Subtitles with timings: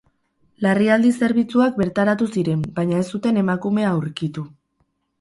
[0.65, 4.51] Larrialdi zerbitzuak bertaratu ziren, baina ez zuten emakumea aurkitu.